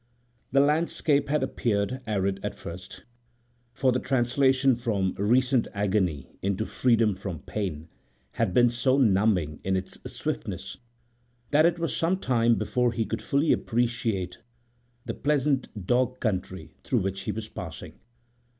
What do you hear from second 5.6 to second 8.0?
agony into freedom from pain